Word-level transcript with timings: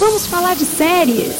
Vamos 0.00 0.24
falar 0.24 0.56
de 0.56 0.64
séries! 0.64 1.36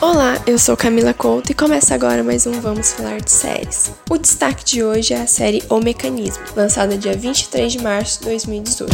Olá, 0.00 0.40
eu 0.46 0.58
sou 0.58 0.74
Camila 0.74 1.12
Couto 1.12 1.52
e 1.52 1.54
começa 1.54 1.94
agora 1.94 2.24
mais 2.24 2.46
um 2.46 2.62
Vamos 2.62 2.94
Falar 2.94 3.20
de 3.20 3.30
Séries. 3.30 3.92
O 4.08 4.16
destaque 4.16 4.64
de 4.64 4.82
hoje 4.82 5.12
é 5.12 5.20
a 5.20 5.26
série 5.26 5.62
O 5.68 5.80
Mecanismo, 5.80 6.42
lançada 6.56 6.96
dia 6.96 7.14
23 7.14 7.72
de 7.72 7.82
março 7.82 8.20
de 8.20 8.24
2018. 8.24 8.90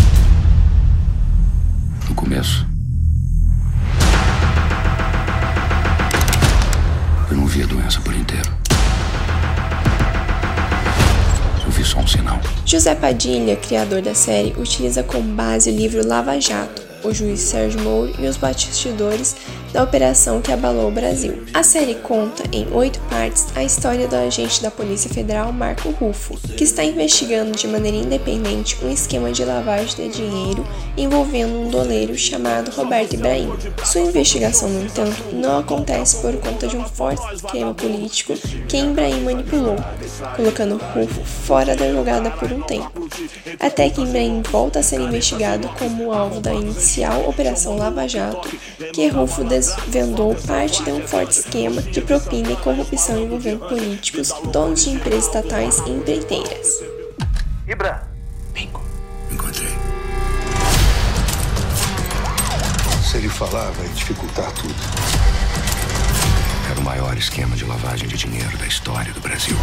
No 2.08 2.14
começo, 2.16 2.66
eu 7.30 7.36
não 7.36 7.46
vi 7.46 7.62
a 7.62 7.66
doença 7.66 8.00
por 8.00 8.12
inteiro. 8.12 8.50
Eu 11.64 11.70
vi 11.70 11.84
só 11.84 12.00
um 12.00 12.06
sinal. 12.08 12.40
José 12.66 12.96
Padilha, 12.96 13.54
criador 13.54 14.02
da 14.02 14.16
série, 14.16 14.52
utiliza 14.58 15.04
como 15.04 15.32
base 15.36 15.70
o 15.70 15.72
livro 15.72 16.04
Lava 16.04 16.40
Jato, 16.40 16.87
o 17.04 17.12
juiz 17.12 17.40
Sérgio 17.40 17.80
Moro 17.80 18.12
e 18.18 18.26
os 18.26 18.36
bastidores 18.36 19.36
da 19.72 19.82
operação 19.82 20.40
que 20.40 20.52
abalou 20.52 20.88
o 20.88 20.90
Brasil. 20.90 21.44
A 21.52 21.62
série 21.62 21.94
conta, 21.96 22.42
em 22.52 22.66
oito 22.72 22.98
partes, 23.10 23.46
a 23.54 23.62
história 23.62 24.08
do 24.08 24.16
agente 24.16 24.62
da 24.62 24.70
Polícia 24.70 25.10
Federal 25.10 25.52
Marco 25.52 25.90
Rufo, 25.90 26.38
que 26.56 26.64
está 26.64 26.82
investigando 26.84 27.52
de 27.52 27.66
maneira 27.66 27.96
independente 27.96 28.78
um 28.82 28.90
esquema 28.90 29.30
de 29.30 29.44
lavagem 29.44 29.94
de 29.94 30.16
dinheiro 30.16 30.66
envolvendo 30.96 31.58
um 31.58 31.70
doleiro 31.70 32.16
chamado 32.16 32.70
Roberto 32.70 33.14
Ibrahim. 33.14 33.50
Sua 33.84 34.02
investigação, 34.02 34.68
no 34.68 34.84
entanto, 34.84 35.22
não 35.32 35.58
acontece 35.58 36.16
por 36.16 36.34
conta 36.36 36.66
de 36.66 36.76
um 36.76 36.84
forte 36.84 37.34
esquema 37.34 37.74
político 37.74 38.34
que 38.68 38.78
Ibrahim 38.78 39.22
manipulou, 39.22 39.76
colocando 40.36 40.78
Rufo 40.78 41.24
fora 41.24 41.76
da 41.76 41.90
jogada 41.90 42.30
por 42.30 42.50
um 42.50 42.62
tempo, 42.62 43.07
até 43.58 43.90
que 43.90 44.02
Ibrahim 44.02 44.42
volta 44.42 44.80
a 44.80 44.82
ser 44.82 45.00
investigado 45.00 45.68
como 45.78 46.12
alvo 46.12 46.40
da 46.40 46.54
inicial 46.54 47.28
Operação 47.28 47.76
Lava 47.76 48.06
Jato, 48.08 48.48
que 48.92 49.08
Rufo 49.08 49.44
desvendou 49.44 50.34
parte 50.46 50.82
de 50.82 50.90
um 50.92 51.06
forte 51.06 51.32
esquema 51.40 51.82
de 51.82 52.00
propina 52.00 52.52
e 52.52 52.56
corrupção 52.56 53.18
envolvendo 53.22 53.68
políticos, 53.68 54.32
donos 54.52 54.84
de 54.84 54.90
empresas 54.90 55.26
estatais 55.26 55.78
e 55.86 55.90
empreiteiras. 55.90 56.82
Ibra, 57.66 58.08
Bingo. 58.52 58.80
Encontrei. 59.30 59.68
Se 63.04 63.16
ele 63.18 63.28
falar, 63.28 63.70
vai 63.72 63.88
dificultar 63.88 64.52
tudo. 64.52 64.74
Era 66.70 66.80
o 66.80 66.82
maior 66.84 67.16
esquema 67.16 67.56
de 67.56 67.64
lavagem 67.64 68.08
de 68.08 68.16
dinheiro 68.16 68.56
da 68.58 68.66
história 68.66 69.12
do 69.12 69.20
Brasil. 69.20 69.56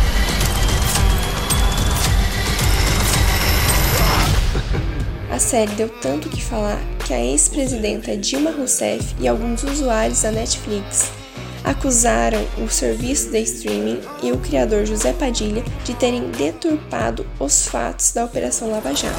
Série 5.46 5.72
deu 5.74 5.88
tanto 6.02 6.28
o 6.28 6.32
que 6.32 6.44
falar 6.44 6.80
que 7.06 7.14
a 7.14 7.20
ex-presidenta 7.20 8.18
Dilma 8.18 8.50
Rousseff 8.52 9.16
e 9.20 9.28
alguns 9.28 9.62
usuários 9.64 10.24
da 10.24 10.32
Netflix 10.32 11.12
acusaram 11.64 12.44
o 12.58 12.68
serviço 12.68 13.30
de 13.30 13.40
streaming 13.44 14.00
e 14.24 14.32
o 14.32 14.38
criador 14.38 14.86
José 14.86 15.14
Padilha 15.14 15.64
de 15.84 15.94
terem 15.94 16.30
deturpado 16.32 17.26
os 17.40 17.68
fatos 17.68 18.12
da 18.12 18.26
Operação 18.26 18.72
Lava 18.72 18.94
Jato. 18.96 19.16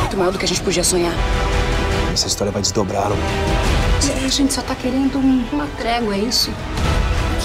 Muito 0.00 0.16
maior 0.16 0.32
do 0.32 0.38
que 0.38 0.44
a 0.44 0.48
gente 0.48 0.60
podia 0.62 0.82
sonhar. 0.84 1.14
Essa 2.12 2.26
história 2.26 2.52
vai 2.52 2.62
desdobrar. 2.62 3.10
A 3.12 4.28
gente 4.28 4.52
só 4.52 4.62
tá 4.62 4.74
querendo 4.74 5.18
um- 5.18 5.44
uma 5.52 5.66
trégua, 5.78 6.14
é 6.14 6.18
isso? 6.18 6.50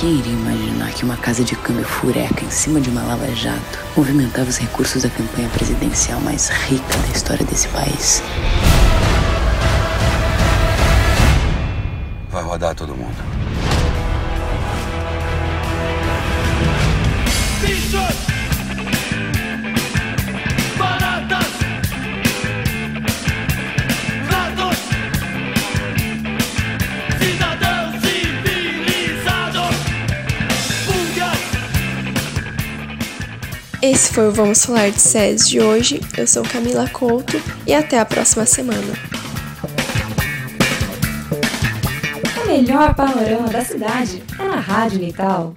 Quem 0.02 0.16
iria 0.16 0.34
imaginar 0.34 0.92
que 0.94 1.06
uma 1.06 1.16
casa 1.16 1.44
de 1.44 1.56
câmbio 1.56 1.86
fureca 1.86 2.44
em 2.44 2.50
cima 2.50 2.82
de 2.82 2.90
uma 2.90 3.04
lava-jato 3.04 3.86
movimentava 3.96 4.50
os 4.50 4.58
recursos 4.58 5.04
da 5.04 5.10
campanha 5.12 5.48
presidencial 5.50 6.20
mais 6.22 6.50
rica 6.50 6.98
da 6.98 7.08
história 7.10 7.46
desse 7.46 7.68
país? 7.68 8.24
Vai 12.32 12.42
rodar 12.42 12.74
todo 12.74 12.96
mundo. 12.96 13.16
Esse 33.82 34.14
foi 34.14 34.28
o 34.28 34.32
Vamos 34.32 34.64
Falar 34.64 34.92
de 34.92 35.02
Séries 35.02 35.50
de 35.50 35.60
hoje. 35.60 36.00
Eu 36.16 36.28
sou 36.28 36.44
Camila 36.44 36.88
Couto 36.90 37.42
e 37.66 37.74
até 37.74 37.98
a 37.98 38.06
próxima 38.06 38.46
semana. 38.46 38.94
O 42.44 42.48
melhor 42.48 42.94
panorama 42.94 43.50
da 43.50 43.66
cidade 43.66 44.22
é 44.38 44.44
na 44.44 44.60
Rádio 44.60 45.00
Nital. 45.00 45.56